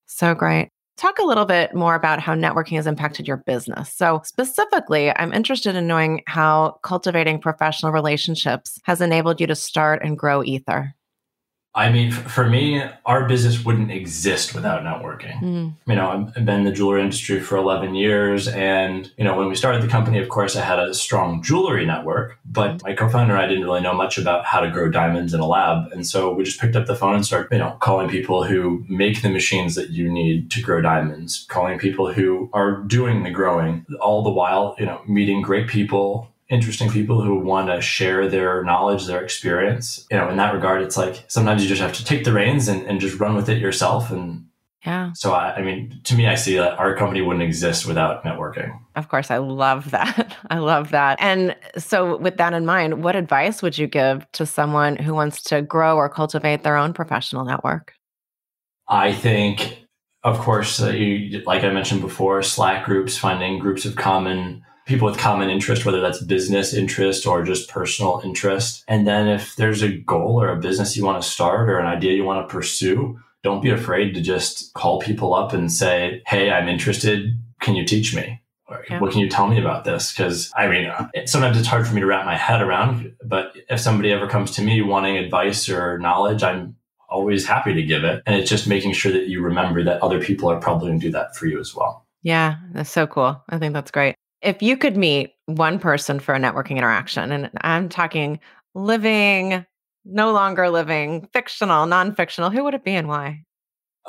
so 0.06 0.34
great 0.34 0.70
Talk 0.96 1.18
a 1.18 1.24
little 1.24 1.44
bit 1.44 1.74
more 1.74 1.94
about 1.94 2.20
how 2.20 2.34
networking 2.34 2.76
has 2.76 2.86
impacted 2.86 3.28
your 3.28 3.36
business. 3.36 3.92
So, 3.92 4.22
specifically, 4.24 5.14
I'm 5.14 5.34
interested 5.34 5.76
in 5.76 5.86
knowing 5.86 6.22
how 6.26 6.78
cultivating 6.82 7.38
professional 7.38 7.92
relationships 7.92 8.80
has 8.84 9.02
enabled 9.02 9.38
you 9.38 9.46
to 9.46 9.54
start 9.54 10.02
and 10.02 10.16
grow 10.16 10.40
Aether. 10.40 10.95
I 11.76 11.92
mean, 11.92 12.10
for 12.10 12.48
me, 12.48 12.82
our 13.04 13.28
business 13.28 13.62
wouldn't 13.62 13.90
exist 13.90 14.54
without 14.54 14.82
networking. 14.82 15.38
Mm. 15.42 15.74
You 15.86 15.94
know, 15.94 16.32
I've 16.34 16.46
been 16.46 16.60
in 16.60 16.64
the 16.64 16.72
jewelry 16.72 17.02
industry 17.02 17.38
for 17.38 17.58
11 17.58 17.94
years. 17.94 18.48
And, 18.48 19.12
you 19.18 19.24
know, 19.24 19.36
when 19.36 19.50
we 19.50 19.54
started 19.54 19.82
the 19.82 19.88
company, 19.88 20.18
of 20.18 20.30
course, 20.30 20.56
I 20.56 20.64
had 20.64 20.78
a 20.78 20.94
strong 20.94 21.42
jewelry 21.42 21.84
network, 21.84 22.38
but 22.46 22.82
my 22.82 22.94
co 22.94 23.10
founder 23.10 23.34
and 23.34 23.42
I 23.42 23.46
didn't 23.46 23.64
really 23.64 23.82
know 23.82 23.92
much 23.92 24.16
about 24.16 24.46
how 24.46 24.60
to 24.60 24.70
grow 24.70 24.90
diamonds 24.90 25.34
in 25.34 25.40
a 25.40 25.46
lab. 25.46 25.92
And 25.92 26.06
so 26.06 26.32
we 26.32 26.44
just 26.44 26.58
picked 26.58 26.76
up 26.76 26.86
the 26.86 26.96
phone 26.96 27.14
and 27.14 27.26
started, 27.26 27.52
you 27.52 27.58
know, 27.58 27.76
calling 27.82 28.08
people 28.08 28.42
who 28.42 28.82
make 28.88 29.20
the 29.20 29.28
machines 29.28 29.74
that 29.74 29.90
you 29.90 30.10
need 30.10 30.50
to 30.52 30.62
grow 30.62 30.80
diamonds, 30.80 31.44
calling 31.50 31.78
people 31.78 32.10
who 32.10 32.48
are 32.54 32.78
doing 32.84 33.22
the 33.22 33.30
growing, 33.30 33.84
all 34.00 34.22
the 34.22 34.30
while, 34.30 34.74
you 34.78 34.86
know, 34.86 35.02
meeting 35.06 35.42
great 35.42 35.68
people 35.68 36.32
interesting 36.48 36.90
people 36.90 37.22
who 37.22 37.38
want 37.38 37.68
to 37.68 37.80
share 37.80 38.28
their 38.28 38.62
knowledge, 38.62 39.06
their 39.06 39.22
experience. 39.22 40.06
You 40.10 40.16
know, 40.18 40.28
in 40.28 40.36
that 40.36 40.54
regard, 40.54 40.82
it's 40.82 40.96
like 40.96 41.24
sometimes 41.28 41.62
you 41.62 41.68
just 41.68 41.82
have 41.82 41.94
to 41.94 42.04
take 42.04 42.24
the 42.24 42.32
reins 42.32 42.68
and, 42.68 42.86
and 42.86 43.00
just 43.00 43.18
run 43.18 43.34
with 43.34 43.48
it 43.48 43.58
yourself. 43.58 44.10
And 44.10 44.46
yeah. 44.84 45.12
So 45.14 45.32
I, 45.32 45.56
I 45.56 45.62
mean, 45.62 46.00
to 46.04 46.14
me, 46.14 46.28
I 46.28 46.36
see 46.36 46.56
that 46.56 46.78
our 46.78 46.94
company 46.94 47.20
wouldn't 47.20 47.42
exist 47.42 47.86
without 47.86 48.22
networking. 48.22 48.78
Of 48.94 49.08
course, 49.08 49.32
I 49.32 49.38
love 49.38 49.90
that. 49.90 50.36
I 50.50 50.58
love 50.58 50.90
that. 50.92 51.18
And 51.20 51.56
so, 51.76 52.16
with 52.16 52.36
that 52.36 52.52
in 52.52 52.64
mind, 52.64 53.02
what 53.02 53.16
advice 53.16 53.62
would 53.62 53.76
you 53.76 53.88
give 53.88 54.30
to 54.32 54.46
someone 54.46 54.96
who 54.96 55.12
wants 55.12 55.42
to 55.44 55.62
grow 55.62 55.96
or 55.96 56.08
cultivate 56.08 56.62
their 56.62 56.76
own 56.76 56.92
professional 56.92 57.44
network? 57.44 57.94
I 58.88 59.12
think, 59.12 59.84
of 60.22 60.38
course, 60.38 60.80
uh, 60.80 60.90
you, 60.90 61.42
like 61.44 61.64
I 61.64 61.72
mentioned 61.72 62.00
before, 62.00 62.40
Slack 62.44 62.84
groups, 62.84 63.18
finding 63.18 63.58
groups 63.58 63.84
of 63.84 63.96
common 63.96 64.64
people 64.86 65.06
with 65.06 65.18
common 65.18 65.50
interest, 65.50 65.84
whether 65.84 66.00
that's 66.00 66.22
business 66.22 66.72
interest 66.72 67.26
or 67.26 67.42
just 67.42 67.68
personal 67.68 68.22
interest. 68.24 68.84
And 68.88 69.06
then 69.06 69.28
if 69.28 69.56
there's 69.56 69.82
a 69.82 69.90
goal 69.90 70.40
or 70.40 70.48
a 70.48 70.56
business 70.56 70.96
you 70.96 71.04
want 71.04 71.22
to 71.22 71.28
start 71.28 71.68
or 71.68 71.78
an 71.78 71.86
idea 71.86 72.14
you 72.14 72.24
want 72.24 72.48
to 72.48 72.52
pursue, 72.52 73.20
don't 73.42 73.62
be 73.62 73.70
afraid 73.70 74.14
to 74.14 74.20
just 74.20 74.72
call 74.74 75.00
people 75.00 75.34
up 75.34 75.52
and 75.52 75.70
say, 75.70 76.22
Hey, 76.26 76.50
I'm 76.50 76.68
interested. 76.68 77.36
Can 77.60 77.74
you 77.74 77.84
teach 77.84 78.14
me? 78.14 78.40
Or 78.68 78.84
yeah. 78.88 78.98
what 78.98 79.12
can 79.12 79.20
you 79.20 79.28
tell 79.28 79.46
me 79.46 79.60
about 79.60 79.84
this? 79.84 80.12
Because 80.12 80.50
I 80.56 80.68
mean, 80.68 80.86
uh, 80.86 81.08
sometimes 81.26 81.58
it's 81.58 81.68
hard 81.68 81.86
for 81.86 81.94
me 81.94 82.00
to 82.00 82.06
wrap 82.06 82.24
my 82.24 82.36
head 82.36 82.62
around, 82.62 83.14
but 83.24 83.56
if 83.68 83.80
somebody 83.80 84.12
ever 84.12 84.28
comes 84.28 84.52
to 84.52 84.62
me 84.62 84.82
wanting 84.82 85.16
advice 85.16 85.68
or 85.68 85.98
knowledge, 85.98 86.42
I'm 86.42 86.76
always 87.08 87.46
happy 87.46 87.74
to 87.74 87.82
give 87.82 88.02
it. 88.02 88.22
And 88.26 88.34
it's 88.34 88.50
just 88.50 88.66
making 88.66 88.92
sure 88.92 89.12
that 89.12 89.28
you 89.28 89.40
remember 89.40 89.84
that 89.84 90.02
other 90.02 90.20
people 90.20 90.50
are 90.50 90.58
probably 90.58 90.88
going 90.88 91.00
to 91.00 91.06
do 91.06 91.12
that 91.12 91.36
for 91.36 91.46
you 91.46 91.60
as 91.60 91.74
well. 91.74 92.06
Yeah, 92.22 92.56
that's 92.72 92.90
so 92.90 93.06
cool. 93.06 93.40
I 93.48 93.58
think 93.58 93.72
that's 93.72 93.92
great. 93.92 94.16
If 94.42 94.62
you 94.62 94.76
could 94.76 94.96
meet 94.96 95.34
one 95.46 95.78
person 95.78 96.20
for 96.20 96.34
a 96.34 96.38
networking 96.38 96.76
interaction, 96.76 97.32
and 97.32 97.50
I'm 97.60 97.88
talking 97.88 98.40
living, 98.74 99.64
no 100.04 100.32
longer 100.32 100.68
living, 100.70 101.28
fictional, 101.32 101.86
non 101.86 102.14
fictional, 102.14 102.50
who 102.50 102.64
would 102.64 102.74
it 102.74 102.84
be 102.84 102.94
and 102.94 103.08
why? 103.08 103.42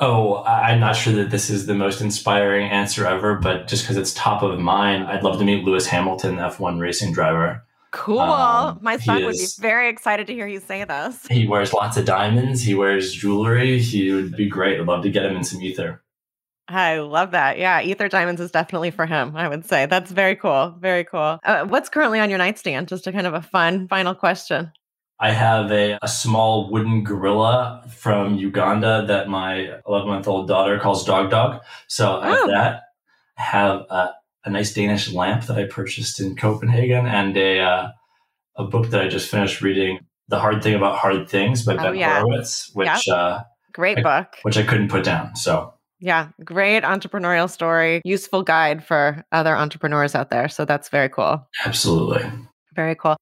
Oh, 0.00 0.44
I'm 0.44 0.78
not 0.78 0.94
sure 0.94 1.12
that 1.14 1.30
this 1.30 1.50
is 1.50 1.66
the 1.66 1.74
most 1.74 2.00
inspiring 2.00 2.68
answer 2.68 3.04
ever, 3.04 3.34
but 3.34 3.66
just 3.66 3.82
because 3.82 3.96
it's 3.96 4.14
top 4.14 4.42
of 4.42 4.60
mind, 4.60 5.08
I'd 5.08 5.24
love 5.24 5.38
to 5.38 5.44
meet 5.44 5.64
Lewis 5.64 5.86
Hamilton, 5.86 6.36
F1 6.36 6.78
racing 6.78 7.12
driver. 7.12 7.64
Cool. 7.90 8.20
Um, 8.20 8.78
My 8.80 8.96
son 8.98 9.22
is, 9.22 9.24
would 9.24 9.32
be 9.32 9.46
very 9.68 9.88
excited 9.88 10.26
to 10.28 10.34
hear 10.34 10.46
you 10.46 10.60
say 10.60 10.84
this. 10.84 11.26
He 11.28 11.48
wears 11.48 11.72
lots 11.72 11.96
of 11.96 12.04
diamonds. 12.04 12.62
He 12.62 12.74
wears 12.74 13.12
jewelry. 13.12 13.80
He 13.80 14.12
would 14.12 14.36
be 14.36 14.48
great. 14.48 14.78
I'd 14.78 14.86
love 14.86 15.02
to 15.02 15.10
get 15.10 15.24
him 15.24 15.36
in 15.36 15.42
some 15.42 15.60
Aether. 15.62 16.02
I 16.68 16.98
love 16.98 17.30
that. 17.30 17.58
Yeah, 17.58 17.80
Aether 17.80 18.08
Diamonds 18.08 18.40
is 18.40 18.50
definitely 18.50 18.90
for 18.90 19.06
him, 19.06 19.34
I 19.34 19.48
would 19.48 19.64
say. 19.64 19.86
That's 19.86 20.10
very 20.10 20.36
cool. 20.36 20.74
Very 20.78 21.04
cool. 21.04 21.38
Uh, 21.42 21.64
what's 21.64 21.88
currently 21.88 22.20
on 22.20 22.28
your 22.28 22.38
nightstand? 22.38 22.88
Just 22.88 23.06
a 23.06 23.12
kind 23.12 23.26
of 23.26 23.32
a 23.32 23.40
fun 23.40 23.88
final 23.88 24.14
question. 24.14 24.70
I 25.20 25.32
have 25.32 25.72
a, 25.72 25.98
a 26.02 26.08
small 26.08 26.70
wooden 26.70 27.02
gorilla 27.04 27.82
from 27.88 28.36
Uganda 28.36 29.04
that 29.08 29.28
my 29.28 29.80
11 29.86 30.08
month 30.08 30.28
old 30.28 30.46
daughter 30.46 30.78
calls 30.78 31.04
Dog 31.04 31.30
Dog. 31.30 31.62
So 31.88 32.20
I 32.20 32.28
have 32.28 32.38
oh. 32.42 32.46
that. 32.48 32.82
I 33.38 33.42
have 33.42 33.86
a, 33.90 34.10
a, 34.44 34.50
nice 34.50 34.72
Danish 34.74 35.12
lamp 35.12 35.44
that 35.46 35.58
I 35.58 35.64
purchased 35.64 36.20
in 36.20 36.36
Copenhagen 36.36 37.06
and 37.06 37.36
a, 37.36 37.60
uh, 37.60 37.88
a 38.56 38.64
book 38.64 38.90
that 38.90 39.00
I 39.00 39.08
just 39.08 39.28
finished 39.28 39.60
reading, 39.60 40.00
The 40.28 40.38
Hard 40.38 40.62
Thing 40.62 40.74
About 40.74 40.98
Hard 40.98 41.28
Things 41.28 41.64
by 41.64 41.74
oh, 41.74 41.76
Ben 41.78 41.96
yeah. 41.96 42.20
Horowitz, 42.20 42.70
which, 42.74 43.06
yep. 43.06 43.16
uh, 43.16 43.40
great 43.72 43.98
I, 43.98 44.02
book, 44.02 44.36
which 44.42 44.56
I 44.56 44.62
couldn't 44.62 44.88
put 44.88 45.04
down. 45.04 45.34
So 45.34 45.74
yeah, 46.00 46.28
great 46.44 46.82
entrepreneurial 46.82 47.50
story, 47.50 48.00
useful 48.04 48.42
guide 48.42 48.84
for 48.84 49.24
other 49.32 49.56
entrepreneurs 49.56 50.14
out 50.14 50.30
there. 50.30 50.48
So 50.48 50.64
that's 50.64 50.88
very 50.88 51.08
cool. 51.08 51.46
Absolutely. 51.64 52.30
Very 52.74 52.94
cool. 52.94 53.16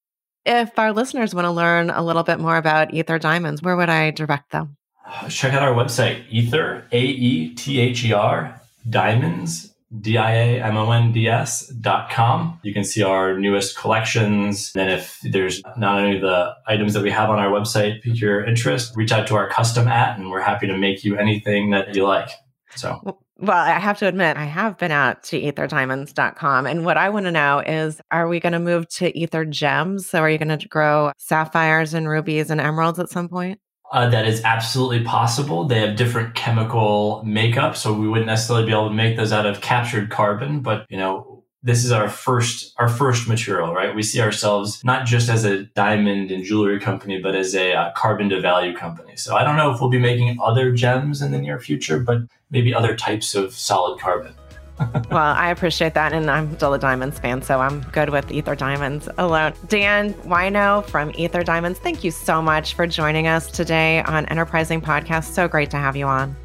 If 0.45 0.78
our 0.78 0.92
listeners 0.92 1.35
want 1.35 1.47
to 1.47 1.50
learn 1.50 1.90
a 1.90 2.02
little 2.02 2.23
bit 2.23 2.38
more 2.38 2.56
about 2.56 2.95
Aether 2.95 3.18
Diamonds, 3.18 3.62
where 3.62 3.76
would 3.76 3.88
I 3.88 4.11
direct 4.11 4.52
them? 4.52 4.76
Uh, 5.04 5.28
check 5.28 5.52
out 5.52 5.62
our 5.62 5.75
website, 5.75 6.25
Aether, 6.33 6.85
A 6.92 7.00
E 7.00 7.54
T 7.54 7.80
H 7.80 8.04
E 8.04 8.12
R, 8.12 8.61
Diamonds, 8.88 9.73
D 10.00 10.18
I 10.18 10.33
A 10.33 10.62
M 10.62 10.76
O 10.76 10.90
N 10.90 11.12
D 11.12 11.28
S 11.28 11.68
dot 11.68 12.11
com. 12.11 12.61
You 12.62 12.75
can 12.75 12.85
see 12.85 13.02
our 13.02 13.38
newest 13.38 13.76
collections. 13.76 14.73
And 14.76 14.90
if 14.90 15.18
there's 15.23 15.62
not 15.76 16.02
any 16.02 16.16
of 16.16 16.23
the 16.23 16.54
items 16.66 16.95
that 16.95 17.02
we 17.02 17.11
have 17.11 17.30
on 17.30 17.38
our 17.38 17.50
website 17.50 18.02
pique 18.02 18.21
your 18.21 18.45
interest, 18.45 18.95
reach 18.97 19.12
out 19.12 19.26
to 19.28 19.37
our 19.37 19.49
custom 19.49 19.88
at, 19.88 20.18
and 20.18 20.30
we're 20.30 20.42
happy 20.42 20.66
to 20.66 20.76
make 20.76 21.04
you 21.04 21.16
anything 21.16 21.71
that 21.71 21.95
you 21.95 22.04
like. 22.04 22.30
So, 22.75 23.00
well, 23.38 23.56
I 23.56 23.78
have 23.78 23.99
to 23.99 24.08
admit, 24.08 24.37
I 24.37 24.44
have 24.44 24.78
been 24.78 24.90
out 24.90 25.23
to 25.25 25.40
aetherdiamonds.com. 25.40 26.66
And 26.66 26.85
what 26.85 26.96
I 26.96 27.08
want 27.11 27.26
to 27.26 27.32
know 27.32 27.61
is 27.61 28.00
are 28.11 28.28
we 28.28 28.40
going 28.40 28.52
to 28.52 28.58
move 28.58 28.88
to 28.96 29.18
Aether 29.18 29.44
Gems? 29.44 30.08
So, 30.08 30.20
are 30.20 30.30
you 30.30 30.38
going 30.38 30.58
to 30.58 30.68
grow 30.68 31.12
sapphires 31.18 31.94
and 31.94 32.08
rubies 32.08 32.50
and 32.50 32.61
emeralds 32.61 32.99
at 32.99 33.08
some 33.08 33.28
point? 33.28 33.61
Uh, 33.92 34.08
that 34.11 34.26
is 34.26 34.42
absolutely 34.42 35.04
possible. 35.04 35.64
They 35.64 35.80
have 35.80 35.96
different 35.96 36.35
chemical 36.35 37.23
makeup, 37.25 37.76
so 37.76 37.92
we 37.92 38.08
wouldn't 38.08 38.26
necessarily 38.26 38.66
be 38.66 38.73
able 38.73 38.88
to 38.88 38.94
make 38.94 39.16
those 39.16 39.32
out 39.32 39.46
of 39.46 39.61
captured 39.61 40.11
carbon. 40.11 40.61
But 40.61 40.87
you 40.90 40.96
know, 40.96 41.36
this 41.63 41.85
is 41.85 41.93
our 41.93 42.09
first 42.09 42.75
our 42.79 42.89
first 42.89 43.29
material 43.29 43.75
right 43.75 43.95
we 43.95 44.03
see 44.03 44.21
ourselves 44.21 44.83
not 44.85 45.07
just 45.07 45.29
as 45.29 45.45
a 45.45 45.65
diamond 45.65 46.31
and 46.31 46.45
jewelry 46.45 46.79
company 46.79 47.19
but 47.21 47.35
as 47.35 47.55
a 47.55 47.73
uh, 47.73 47.93
carbon 47.93 48.29
to 48.29 48.41
value 48.41 48.75
company 48.75 49.17
so 49.17 49.37
i 49.37 49.43
don't 49.43 49.57
know 49.57 49.73
if 49.73 49.81
we'll 49.81 49.91
be 49.91 49.99
making 49.99 50.39
other 50.41 50.73
gems 50.73 51.23
in 51.23 51.33
the 51.33 51.39
near 51.39 51.59
future 51.59 51.99
but 51.99 52.19
maybe 52.51 52.73
other 52.73 52.95
types 52.95 53.35
of 53.35 53.53
solid 53.55 53.99
carbon 53.99 54.35
well, 55.11 55.35
I 55.35 55.51
appreciate 55.51 55.95
that. 55.95 56.13
And 56.13 56.31
I'm 56.31 56.55
still 56.57 56.75
a 56.75 56.79
Diamonds 56.79 57.19
fan, 57.19 57.43
so 57.43 57.61
I'm 57.61 57.81
good 57.93 58.11
with 58.11 58.31
Aether 58.31 58.55
Diamonds 58.55 59.09
alone. 59.19 59.55
Dan 59.69 60.13
Wino 60.15 60.85
from 60.85 61.13
Aether 61.19 61.43
Diamonds, 61.43 61.79
thank 61.79 62.05
you 62.05 62.11
so 62.11 62.43
much 62.43 62.75
for 62.75 62.87
joining 62.87 63.27
us 63.27 63.51
today 63.51 64.03
on 64.03 64.27
Enterprising 64.27 64.81
Podcast. 64.81 65.33
So 65.33 65.49
great 65.49 65.71
to 65.71 65.79
have 65.79 65.97
you 65.97 66.07
on. 66.07 66.37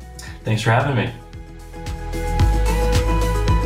Thanks 0.43 0.61
for 0.61 0.71
having 0.71 0.95
me. 0.95 1.13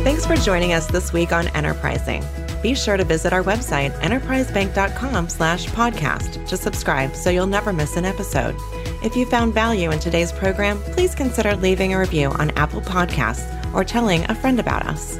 Thanks 0.06 0.24
for 0.24 0.36
joining 0.36 0.72
us 0.72 0.86
this 0.86 1.12
week 1.12 1.32
on 1.32 1.48
Enterprising. 1.48 2.24
Be 2.62 2.76
sure 2.76 2.96
to 2.96 3.02
visit 3.02 3.32
our 3.32 3.42
website, 3.42 3.90
enterprisebank.com 4.02 5.28
slash 5.28 5.66
podcast 5.66 6.46
to 6.46 6.56
subscribe 6.56 7.16
so 7.16 7.28
you'll 7.28 7.48
never 7.48 7.72
miss 7.72 7.96
an 7.96 8.04
episode. 8.04 8.54
If 9.02 9.16
you 9.16 9.26
found 9.26 9.52
value 9.52 9.90
in 9.90 9.98
today's 9.98 10.30
program, 10.30 10.78
please 10.92 11.16
consider 11.16 11.56
leaving 11.56 11.92
a 11.92 11.98
review 11.98 12.28
on 12.28 12.52
Apple 12.52 12.82
Podcasts 12.82 13.74
or 13.74 13.82
telling 13.82 14.22
a 14.30 14.36
friend 14.36 14.60
about 14.60 14.86
us. 14.86 15.18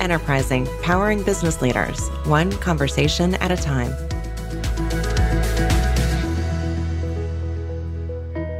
Enterprising, 0.00 0.66
powering 0.80 1.22
business 1.22 1.60
leaders, 1.60 2.08
one 2.24 2.50
conversation 2.52 3.34
at 3.34 3.50
a 3.50 3.62
time. 3.62 4.05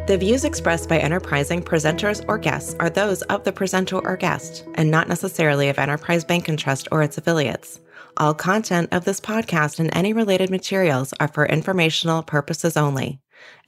The 0.06 0.16
views 0.16 0.44
expressed 0.44 0.88
by 0.88 0.98
Enterprising 0.98 1.64
presenters 1.64 2.24
or 2.28 2.38
guests 2.38 2.76
are 2.78 2.88
those 2.88 3.22
of 3.22 3.42
the 3.42 3.50
presenter 3.50 3.98
or 3.98 4.16
guest, 4.16 4.64
and 4.76 4.88
not 4.88 5.08
necessarily 5.08 5.68
of 5.68 5.80
Enterprise 5.80 6.24
Bank 6.24 6.48
and 6.48 6.56
Trust 6.56 6.86
or 6.92 7.02
its 7.02 7.18
affiliates. 7.18 7.80
All 8.16 8.32
content 8.32 8.90
of 8.92 9.04
this 9.04 9.20
podcast 9.20 9.80
and 9.80 9.90
any 9.96 10.12
related 10.12 10.48
materials 10.48 11.12
are 11.18 11.26
for 11.26 11.44
informational 11.44 12.22
purposes 12.22 12.76
only. 12.76 13.18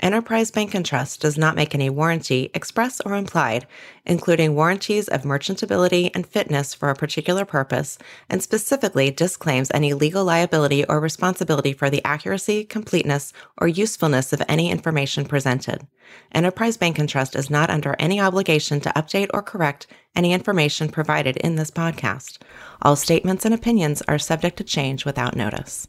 Enterprise 0.01 0.51
Bank 0.51 0.75
and 0.75 0.87
Trust 0.87 1.21
does 1.21 1.37
not 1.37 1.57
make 1.57 1.75
any 1.75 1.91
warranty, 1.91 2.51
express 2.55 3.01
or 3.01 3.15
implied, 3.15 3.67
including 4.07 4.55
warranties 4.55 5.09
of 5.09 5.23
merchantability 5.23 6.11
and 6.15 6.27
fitness 6.27 6.73
for 6.73 6.89
a 6.89 6.95
particular 6.95 7.45
purpose, 7.45 7.99
and 8.29 8.43
specifically 8.43 9.11
disclaims 9.11 9.71
any 9.75 9.93
legal 9.93 10.25
liability 10.25 10.85
or 10.87 11.01
responsibility 11.01 11.73
for 11.73 11.91
the 11.91 12.05
accuracy, 12.05 12.65
completeness, 12.65 13.33
or 13.61 13.69
usefulness 13.69 14.33
of 14.33 14.43
any 14.49 14.71
information 14.71 15.25
presented. 15.25 15.87
Enterprise 16.33 16.77
Bank 16.77 16.99
and 16.99 17.09
Trust 17.09 17.37
is 17.37 17.51
not 17.51 17.71
under 17.71 17.95
any 17.99 18.21
obligation 18.21 18.81
to 18.81 18.91
update 18.91 19.29
or 19.35 19.43
correct 19.43 19.87
any 20.17 20.33
information 20.33 20.89
provided 20.89 21.37
in 21.37 21.55
this 21.55 21.71
podcast. 21.71 22.39
All 22.83 22.97
statements 22.97 23.45
and 23.45 23.55
opinions 23.55 24.03
are 24.09 24.19
subject 24.19 24.57
to 24.57 24.65
change 24.65 25.05
without 25.05 25.37
notice. 25.37 25.87